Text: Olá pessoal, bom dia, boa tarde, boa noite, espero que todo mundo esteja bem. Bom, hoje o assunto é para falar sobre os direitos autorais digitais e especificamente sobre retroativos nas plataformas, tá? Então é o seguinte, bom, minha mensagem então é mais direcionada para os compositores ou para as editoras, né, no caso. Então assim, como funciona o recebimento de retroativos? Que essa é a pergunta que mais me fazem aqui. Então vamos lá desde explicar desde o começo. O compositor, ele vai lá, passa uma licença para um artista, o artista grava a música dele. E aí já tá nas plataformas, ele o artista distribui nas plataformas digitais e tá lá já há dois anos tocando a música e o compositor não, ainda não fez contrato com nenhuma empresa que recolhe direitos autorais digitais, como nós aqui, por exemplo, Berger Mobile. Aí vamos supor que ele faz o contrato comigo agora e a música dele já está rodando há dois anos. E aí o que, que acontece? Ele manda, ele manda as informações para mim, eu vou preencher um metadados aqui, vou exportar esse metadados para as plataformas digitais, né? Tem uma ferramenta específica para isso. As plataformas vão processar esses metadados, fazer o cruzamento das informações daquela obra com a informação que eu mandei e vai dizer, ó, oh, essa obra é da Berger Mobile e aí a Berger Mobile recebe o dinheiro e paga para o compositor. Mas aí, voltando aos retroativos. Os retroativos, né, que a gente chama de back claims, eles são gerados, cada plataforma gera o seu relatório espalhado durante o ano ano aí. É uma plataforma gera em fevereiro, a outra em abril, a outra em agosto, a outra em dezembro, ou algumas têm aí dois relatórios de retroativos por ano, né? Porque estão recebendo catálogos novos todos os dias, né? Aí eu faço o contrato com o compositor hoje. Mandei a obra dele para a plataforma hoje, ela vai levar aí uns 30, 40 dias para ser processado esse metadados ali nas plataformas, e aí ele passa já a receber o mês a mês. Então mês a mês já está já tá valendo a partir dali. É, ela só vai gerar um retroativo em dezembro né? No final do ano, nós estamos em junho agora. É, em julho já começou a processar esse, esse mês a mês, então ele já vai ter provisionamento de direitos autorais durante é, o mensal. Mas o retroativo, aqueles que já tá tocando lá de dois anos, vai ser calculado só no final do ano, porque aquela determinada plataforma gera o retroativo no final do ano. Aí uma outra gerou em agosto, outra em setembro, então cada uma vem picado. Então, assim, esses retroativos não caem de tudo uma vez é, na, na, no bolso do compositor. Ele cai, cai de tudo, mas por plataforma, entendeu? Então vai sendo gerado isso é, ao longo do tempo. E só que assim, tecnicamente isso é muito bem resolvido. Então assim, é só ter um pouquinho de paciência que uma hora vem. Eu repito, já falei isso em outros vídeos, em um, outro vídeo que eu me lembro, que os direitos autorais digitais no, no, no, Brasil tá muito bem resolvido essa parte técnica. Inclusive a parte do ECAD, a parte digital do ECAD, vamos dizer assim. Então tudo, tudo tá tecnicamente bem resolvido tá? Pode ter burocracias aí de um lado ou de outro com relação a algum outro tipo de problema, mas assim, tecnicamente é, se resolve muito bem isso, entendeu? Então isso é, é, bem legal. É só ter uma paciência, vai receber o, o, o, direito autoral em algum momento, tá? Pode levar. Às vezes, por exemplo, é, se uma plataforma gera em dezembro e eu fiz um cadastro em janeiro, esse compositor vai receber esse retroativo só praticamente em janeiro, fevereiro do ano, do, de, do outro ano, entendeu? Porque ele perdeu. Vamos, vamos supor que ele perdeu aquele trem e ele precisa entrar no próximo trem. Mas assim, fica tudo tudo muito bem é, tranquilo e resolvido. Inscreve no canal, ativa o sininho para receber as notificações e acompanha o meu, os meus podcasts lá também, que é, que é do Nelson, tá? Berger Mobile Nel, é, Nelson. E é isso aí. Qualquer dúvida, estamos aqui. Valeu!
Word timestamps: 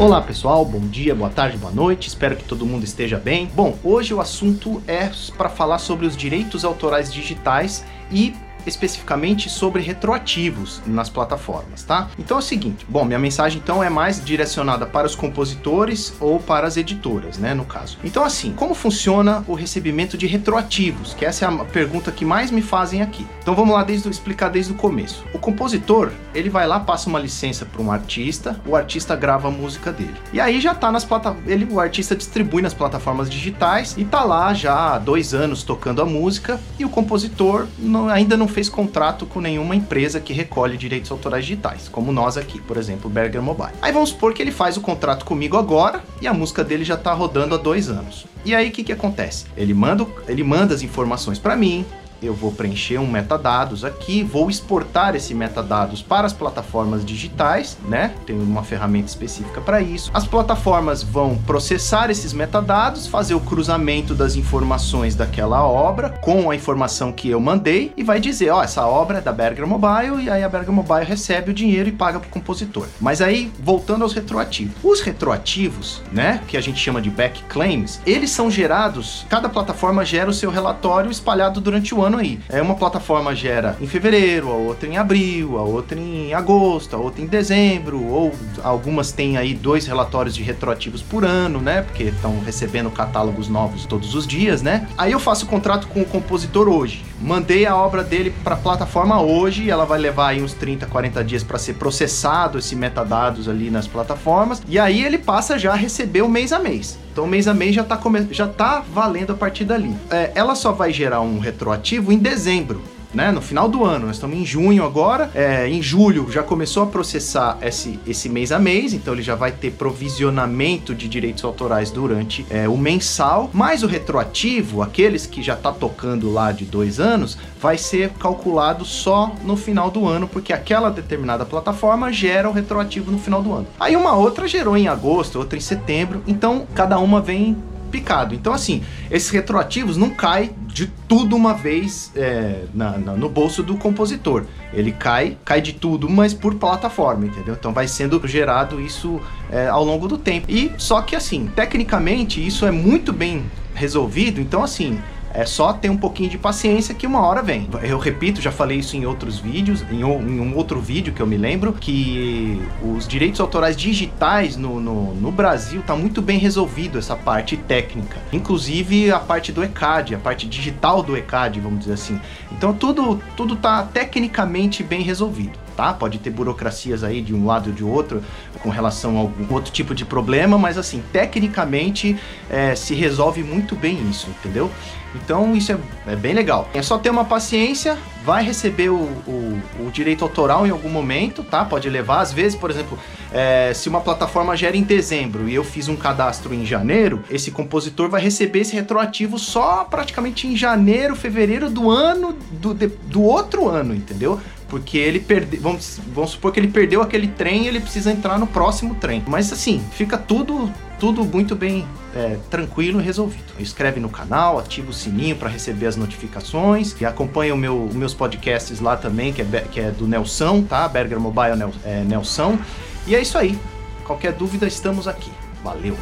Olá 0.00 0.22
pessoal, 0.22 0.64
bom 0.64 0.80
dia, 0.80 1.14
boa 1.14 1.28
tarde, 1.28 1.58
boa 1.58 1.70
noite, 1.70 2.08
espero 2.08 2.34
que 2.34 2.44
todo 2.44 2.64
mundo 2.64 2.84
esteja 2.84 3.18
bem. 3.18 3.50
Bom, 3.54 3.76
hoje 3.84 4.14
o 4.14 4.20
assunto 4.22 4.82
é 4.86 5.10
para 5.36 5.50
falar 5.50 5.76
sobre 5.76 6.06
os 6.06 6.16
direitos 6.16 6.64
autorais 6.64 7.12
digitais 7.12 7.84
e 8.10 8.34
especificamente 8.66 9.48
sobre 9.48 9.82
retroativos 9.82 10.80
nas 10.86 11.08
plataformas, 11.08 11.82
tá? 11.82 12.08
Então 12.18 12.36
é 12.36 12.40
o 12.40 12.42
seguinte, 12.42 12.86
bom, 12.88 13.04
minha 13.04 13.18
mensagem 13.18 13.60
então 13.62 13.82
é 13.82 13.90
mais 13.90 14.24
direcionada 14.24 14.86
para 14.86 15.06
os 15.06 15.14
compositores 15.14 16.14
ou 16.20 16.38
para 16.38 16.66
as 16.66 16.76
editoras, 16.76 17.38
né, 17.38 17.54
no 17.54 17.64
caso. 17.64 17.98
Então 18.04 18.24
assim, 18.24 18.52
como 18.52 18.74
funciona 18.74 19.44
o 19.46 19.54
recebimento 19.54 20.16
de 20.16 20.26
retroativos? 20.26 21.14
Que 21.14 21.24
essa 21.24 21.44
é 21.44 21.48
a 21.48 21.64
pergunta 21.64 22.12
que 22.12 22.24
mais 22.24 22.50
me 22.50 22.62
fazem 22.62 23.02
aqui. 23.02 23.26
Então 23.42 23.54
vamos 23.54 23.74
lá 23.74 23.82
desde 23.82 24.08
explicar 24.08 24.48
desde 24.48 24.72
o 24.72 24.74
começo. 24.74 25.24
O 25.32 25.38
compositor, 25.38 26.10
ele 26.34 26.50
vai 26.50 26.66
lá, 26.66 26.80
passa 26.80 27.08
uma 27.08 27.18
licença 27.18 27.64
para 27.64 27.82
um 27.82 27.90
artista, 27.90 28.60
o 28.66 28.76
artista 28.76 29.14
grava 29.16 29.48
a 29.48 29.50
música 29.50 29.92
dele. 29.92 30.14
E 30.32 30.40
aí 30.40 30.60
já 30.60 30.74
tá 30.74 30.90
nas 30.90 31.04
plataformas, 31.04 31.48
ele 31.48 31.68
o 31.70 31.80
artista 31.80 32.16
distribui 32.16 32.62
nas 32.62 32.74
plataformas 32.74 33.30
digitais 33.30 33.94
e 33.96 34.04
tá 34.04 34.24
lá 34.24 34.52
já 34.52 34.94
há 34.94 34.98
dois 34.98 35.34
anos 35.34 35.62
tocando 35.62 36.02
a 36.02 36.06
música 36.06 36.60
e 36.78 36.84
o 36.84 36.88
compositor 36.88 37.66
não, 37.78 38.08
ainda 38.08 38.36
não 38.36 38.48
fez 38.50 38.68
contrato 38.68 39.24
com 39.24 39.40
nenhuma 39.40 39.74
empresa 39.74 40.20
que 40.20 40.32
recolhe 40.32 40.76
direitos 40.76 41.10
autorais 41.10 41.44
digitais, 41.44 41.88
como 41.88 42.12
nós 42.12 42.36
aqui, 42.36 42.60
por 42.60 42.76
exemplo, 42.76 43.08
Berger 43.08 43.40
Mobile. 43.40 43.72
Aí 43.80 43.92
vamos 43.92 44.10
supor 44.10 44.34
que 44.34 44.42
ele 44.42 44.50
faz 44.50 44.76
o 44.76 44.80
contrato 44.80 45.24
comigo 45.24 45.56
agora 45.56 46.02
e 46.20 46.26
a 46.26 46.34
música 46.34 46.62
dele 46.62 46.84
já 46.84 46.94
está 46.94 47.12
rodando 47.12 47.54
há 47.54 47.58
dois 47.58 47.88
anos. 47.88 48.26
E 48.44 48.54
aí 48.54 48.68
o 48.68 48.72
que, 48.72 48.84
que 48.84 48.92
acontece? 48.92 49.46
Ele 49.56 49.72
manda, 49.72 50.06
ele 50.28 50.42
manda 50.42 50.74
as 50.74 50.82
informações 50.82 51.38
para 51.38 51.56
mim, 51.56 51.84
eu 52.22 52.34
vou 52.34 52.52
preencher 52.52 52.98
um 52.98 53.06
metadados 53.06 53.84
aqui, 53.84 54.22
vou 54.22 54.50
exportar 54.50 55.14
esse 55.14 55.34
metadados 55.34 56.02
para 56.02 56.26
as 56.26 56.32
plataformas 56.32 57.04
digitais, 57.04 57.78
né? 57.88 58.14
Tem 58.26 58.38
uma 58.38 58.62
ferramenta 58.62 59.08
específica 59.08 59.60
para 59.60 59.80
isso. 59.80 60.10
As 60.12 60.26
plataformas 60.26 61.02
vão 61.02 61.36
processar 61.46 62.10
esses 62.10 62.32
metadados, 62.32 63.06
fazer 63.06 63.34
o 63.34 63.40
cruzamento 63.40 64.14
das 64.14 64.36
informações 64.36 65.14
daquela 65.14 65.64
obra 65.64 66.10
com 66.10 66.50
a 66.50 66.54
informação 66.54 67.12
que 67.12 67.28
eu 67.28 67.40
mandei 67.40 67.92
e 67.96 68.02
vai 68.02 68.20
dizer, 68.20 68.50
ó, 68.50 68.58
oh, 68.58 68.62
essa 68.62 68.86
obra 68.86 69.18
é 69.18 69.20
da 69.20 69.32
Berger 69.32 69.66
Mobile 69.66 70.24
e 70.24 70.30
aí 70.30 70.42
a 70.42 70.48
Berger 70.48 70.72
Mobile 70.72 71.04
recebe 71.04 71.50
o 71.50 71.54
dinheiro 71.54 71.88
e 71.88 71.92
paga 71.92 72.18
para 72.20 72.28
o 72.28 72.30
compositor. 72.30 72.86
Mas 73.00 73.20
aí, 73.20 73.52
voltando 73.60 74.02
aos 74.02 74.12
retroativos. 74.12 74.74
Os 74.82 75.00
retroativos, 75.00 76.02
né, 76.12 76.42
que 76.46 76.56
a 76.56 76.60
gente 76.60 76.78
chama 76.78 77.00
de 77.00 77.10
back 77.10 77.42
claims, 77.44 78.00
eles 78.06 78.30
são 78.30 78.50
gerados, 78.50 79.26
cada 79.28 79.48
plataforma 79.48 80.04
gera 80.04 80.30
o 80.30 80.34
seu 80.34 80.50
relatório 80.50 81.10
espalhado 81.10 81.60
durante 81.60 81.94
o 81.94 82.02
ano 82.02 82.09
ano 82.10 82.18
aí. 82.18 82.38
É 82.48 82.60
uma 82.60 82.74
plataforma 82.74 83.34
gera 83.34 83.76
em 83.80 83.86
fevereiro, 83.86 84.50
a 84.50 84.54
outra 84.54 84.88
em 84.88 84.98
abril, 84.98 85.56
a 85.58 85.62
outra 85.62 85.98
em 85.98 86.34
agosto, 86.34 86.94
a 86.94 86.98
outra 86.98 87.22
em 87.22 87.26
dezembro, 87.26 88.04
ou 88.04 88.32
algumas 88.62 89.12
têm 89.12 89.36
aí 89.36 89.54
dois 89.54 89.86
relatórios 89.86 90.34
de 90.34 90.42
retroativos 90.42 91.00
por 91.00 91.24
ano, 91.24 91.60
né? 91.60 91.82
Porque 91.82 92.04
estão 92.04 92.40
recebendo 92.40 92.90
catálogos 92.90 93.48
novos 93.48 93.86
todos 93.86 94.14
os 94.14 94.26
dias, 94.26 94.60
né? 94.60 94.88
Aí 94.98 95.12
eu 95.12 95.20
faço 95.20 95.46
o 95.46 95.48
contrato 95.48 95.86
com 95.88 96.02
o 96.02 96.04
compositor 96.04 96.68
hoje. 96.68 97.04
Mandei 97.20 97.66
a 97.66 97.76
obra 97.76 98.02
dele 98.02 98.34
para 98.42 98.54
a 98.54 98.58
plataforma 98.58 99.20
hoje, 99.20 99.70
ela 99.70 99.84
vai 99.84 99.98
levar 99.98 100.28
aí 100.28 100.42
uns 100.42 100.54
30, 100.54 100.86
40 100.86 101.22
dias 101.22 101.44
para 101.44 101.58
ser 101.58 101.74
processado 101.74 102.58
esse 102.58 102.74
metadados 102.74 103.48
ali 103.48 103.70
nas 103.70 103.86
plataformas, 103.86 104.62
e 104.66 104.78
aí 104.78 105.04
ele 105.04 105.18
passa 105.18 105.58
já 105.58 105.72
a 105.72 105.76
receber 105.76 106.22
o 106.22 106.28
mês 106.28 106.52
a 106.52 106.58
mês. 106.58 106.98
Então 107.12 107.26
mês 107.26 107.46
a 107.48 107.52
mês 107.52 107.74
já 107.74 107.82
está 107.82 108.00
já 108.30 108.46
tá 108.46 108.82
valendo 108.92 109.32
a 109.32 109.36
partir 109.36 109.64
dali. 109.64 109.94
É, 110.10 110.30
ela 110.34 110.54
só 110.54 110.72
vai 110.72 110.92
gerar 110.92 111.20
um 111.20 111.38
retroativo 111.38 111.99
em 112.08 112.18
dezembro 112.18 112.82
né? 113.12 113.30
No 113.30 113.40
final 113.40 113.68
do 113.68 113.84
ano, 113.84 114.06
nós 114.06 114.16
estamos 114.16 114.36
em 114.36 114.44
junho 114.44 114.84
agora. 114.84 115.30
É, 115.34 115.68
em 115.68 115.82
julho 115.82 116.30
já 116.30 116.42
começou 116.42 116.82
a 116.82 116.86
processar 116.86 117.58
esse, 117.62 117.98
esse 118.06 118.28
mês 118.28 118.52
a 118.52 118.58
mês, 118.58 118.92
então 118.92 119.14
ele 119.14 119.22
já 119.22 119.34
vai 119.34 119.52
ter 119.52 119.72
provisionamento 119.72 120.94
de 120.94 121.08
direitos 121.08 121.44
autorais 121.44 121.90
durante 121.90 122.46
é, 122.50 122.68
o 122.68 122.76
mensal. 122.76 123.50
Mas 123.52 123.82
o 123.82 123.86
retroativo, 123.86 124.82
aqueles 124.82 125.26
que 125.26 125.42
já 125.42 125.56
tá 125.56 125.72
tocando 125.72 126.32
lá 126.32 126.52
de 126.52 126.64
dois 126.64 127.00
anos, 127.00 127.36
vai 127.60 127.76
ser 127.76 128.10
calculado 128.10 128.84
só 128.84 129.34
no 129.44 129.56
final 129.56 129.90
do 129.90 130.06
ano, 130.06 130.28
porque 130.28 130.52
aquela 130.52 130.90
determinada 130.90 131.44
plataforma 131.44 132.12
gera 132.12 132.48
o 132.48 132.52
retroativo 132.52 133.10
no 133.10 133.18
final 133.18 133.42
do 133.42 133.52
ano. 133.52 133.66
Aí 133.78 133.96
uma 133.96 134.14
outra 134.14 134.46
gerou 134.46 134.76
em 134.76 134.88
agosto, 134.88 135.38
outra 135.38 135.58
em 135.58 135.60
setembro, 135.60 136.22
então 136.26 136.66
cada 136.74 136.98
uma 136.98 137.20
vem 137.20 137.56
picado. 137.90 138.34
Então, 138.34 138.52
assim, 138.52 138.82
esses 139.10 139.28
retroativos 139.30 139.96
não 139.96 140.10
caem 140.10 140.50
de 140.66 140.86
tudo 140.86 141.36
uma 141.36 141.52
vez 141.52 142.10
é, 142.16 142.64
na, 142.72 142.96
na, 142.96 143.12
no 143.12 143.28
bolso 143.28 143.62
do 143.62 143.76
compositor. 143.76 144.44
Ele 144.72 144.92
cai, 144.92 145.36
cai 145.44 145.60
de 145.60 145.72
tudo, 145.72 146.08
mas 146.08 146.32
por 146.32 146.54
plataforma, 146.54 147.26
entendeu? 147.26 147.54
Então 147.58 147.72
vai 147.72 147.88
sendo 147.88 148.26
gerado 148.26 148.80
isso 148.80 149.20
é, 149.50 149.66
ao 149.66 149.84
longo 149.84 150.06
do 150.06 150.16
tempo. 150.16 150.46
E 150.48 150.72
só 150.78 151.02
que 151.02 151.16
assim, 151.16 151.50
tecnicamente 151.54 152.44
isso 152.44 152.64
é 152.64 152.70
muito 152.70 153.12
bem 153.12 153.44
resolvido. 153.74 154.40
Então 154.40 154.62
assim, 154.62 154.98
é 155.32 155.46
só 155.46 155.72
ter 155.72 155.88
um 155.90 155.96
pouquinho 155.96 156.28
de 156.28 156.38
paciência 156.38 156.94
que 156.94 157.06
uma 157.06 157.20
hora 157.20 157.42
vem. 157.42 157.68
Eu 157.82 157.98
repito, 157.98 158.40
já 158.40 158.50
falei 158.50 158.78
isso 158.78 158.96
em 158.96 159.06
outros 159.06 159.38
vídeos, 159.38 159.84
em 159.90 160.04
um, 160.04 160.56
outro 160.56 160.80
vídeo 160.80 161.12
que 161.12 161.20
eu 161.20 161.26
me 161.26 161.36
lembro, 161.36 161.72
que 161.72 162.60
os 162.82 163.06
direitos 163.06 163.40
autorais 163.40 163.76
digitais 163.76 164.56
no, 164.56 164.80
no, 164.80 165.14
no, 165.14 165.30
Brasil 165.30 165.82
tá 165.86 165.94
muito 165.94 166.20
bem 166.20 166.38
resolvido 166.38 166.98
essa 166.98 167.16
parte 167.16 167.56
técnica. 167.56 168.18
Inclusive 168.32 169.10
a 169.10 169.20
parte 169.20 169.52
do 169.52 169.62
ECAD, 169.62 170.14
a 170.14 170.18
parte 170.18 170.46
digital 170.46 171.02
do 171.02 171.16
ECAD, 171.16 171.60
vamos 171.60 171.80
dizer 171.80 171.94
assim. 171.94 172.20
Então 172.52 172.72
tudo, 172.72 173.20
tudo 173.36 173.56
tá 173.56 173.84
tecnicamente 173.84 174.82
bem 174.82 175.02
resolvido 175.02 175.58
tá? 175.80 175.94
Pode 175.94 176.18
ter 176.18 176.28
burocracias 176.28 177.02
aí 177.02 177.22
de 177.22 177.34
um 177.34 177.46
lado 177.46 177.70
ou 177.70 177.72
de 177.74 177.82
outro 177.82 178.22
com 178.62 178.70
relação 178.70 179.16
a 179.16 179.20
algum 179.20 179.52
outro 179.52 179.72
tipo 179.72 179.94
de 179.94 180.04
problema, 180.04 180.58
mas 180.58 180.78
assim, 180.78 181.02
tecnicamente 181.12 182.16
é, 182.48 182.74
se 182.74 182.94
resolve 182.94 183.42
muito 183.42 183.74
bem 183.74 183.98
isso, 184.08 184.28
entendeu? 184.30 184.70
Então 185.14 185.56
isso 185.56 185.72
é, 185.72 185.78
é, 186.06 186.16
bem 186.16 186.34
legal. 186.34 186.68
É 186.72 186.82
só 186.82 186.96
ter 186.98 187.10
uma 187.10 187.24
paciência, 187.24 187.98
vai 188.24 188.44
receber 188.44 188.90
o, 188.90 188.96
o, 188.96 189.60
o, 189.80 189.90
direito 189.90 190.22
autoral 190.22 190.66
em 190.66 190.70
algum 190.70 190.88
momento, 190.88 191.42
tá? 191.42 191.64
Pode 191.64 191.88
levar. 191.90 192.20
Às 192.20 192.32
vezes, 192.32 192.56
por 192.56 192.70
exemplo, 192.70 192.98
é, 193.32 193.72
se 193.74 193.88
uma 193.88 194.00
plataforma 194.00 194.56
gera 194.56 194.76
em 194.76 194.82
dezembro 194.82 195.48
e 195.48 195.54
eu 195.54 195.64
fiz 195.64 195.88
um 195.88 195.96
cadastro 195.96 196.54
em 196.54 196.64
janeiro, 196.64 197.24
esse 197.30 197.50
compositor 197.50 198.08
vai 198.08 198.20
receber 198.20 198.60
esse 198.60 198.74
retroativo 198.74 199.38
só 199.38 199.84
praticamente 199.84 200.46
em 200.46 200.56
janeiro, 200.56 201.16
fevereiro 201.16 201.68
do 201.68 201.90
ano, 201.90 202.36
do, 202.52 202.72
de, 202.72 202.86
do 202.86 203.22
outro 203.22 203.68
ano, 203.68 203.94
entendeu? 203.94 204.40
Porque 204.70 204.96
ele 204.96 205.20
perdeu. 205.20 205.60
Vamos, 205.60 206.00
vamos 206.14 206.30
supor 206.30 206.52
que 206.52 206.60
ele 206.60 206.68
perdeu 206.68 207.02
aquele 207.02 207.28
trem 207.28 207.64
e 207.64 207.68
ele 207.68 207.80
precisa 207.80 208.10
entrar 208.10 208.38
no 208.38 208.46
próximo 208.46 208.94
trem. 208.94 209.22
Mas 209.26 209.52
assim, 209.52 209.84
fica 209.92 210.16
tudo 210.16 210.72
tudo 211.00 211.24
muito 211.24 211.56
bem 211.56 211.88
é, 212.14 212.36
tranquilo 212.50 213.00
e 213.00 213.04
resolvido. 213.04 213.54
Inscreve 213.58 213.98
no 213.98 214.10
canal, 214.10 214.58
ativa 214.58 214.90
o 214.90 214.92
sininho 214.92 215.34
para 215.34 215.48
receber 215.48 215.86
as 215.86 215.96
notificações 215.96 216.94
e 217.00 217.06
acompanha 217.06 217.54
o 217.54 217.56
meu, 217.56 217.86
os 217.86 217.94
meus 217.94 218.12
podcasts 218.12 218.80
lá 218.80 218.96
também, 218.96 219.32
que 219.32 219.40
é, 219.40 219.44
que 219.72 219.80
é 219.80 219.90
do 219.90 220.06
Nelson, 220.06 220.62
tá? 220.62 220.86
Berger 220.86 221.18
Mobile 221.18 221.56
Nel, 221.56 221.72
é, 221.84 222.04
Nelson. 222.04 222.58
E 223.06 223.16
é 223.16 223.22
isso 223.22 223.38
aí. 223.38 223.58
Qualquer 224.04 224.32
dúvida, 224.32 224.66
estamos 224.66 225.08
aqui. 225.08 225.32
Valeu! 225.64 225.96